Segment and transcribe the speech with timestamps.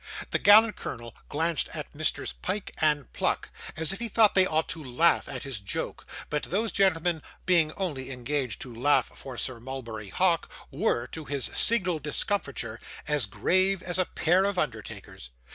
[0.31, 4.67] The gallant colonel glanced at Messrs Pyke and Pluck as if he thought they ought
[4.69, 9.59] to laugh at his joke; but those gentlemen, being only engaged to laugh for Sir
[9.59, 15.29] Mulberry Hawk, were, to his signal discomfiture, as grave as a pair of undertakers.